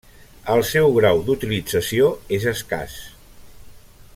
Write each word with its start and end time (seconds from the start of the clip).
El 0.53 0.61
seu 0.69 0.93
grau 0.95 1.21
d'utilització 1.27 2.09
és 2.39 2.49
escàs. 2.53 2.97